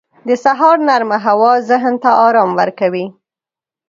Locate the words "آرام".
2.27-2.51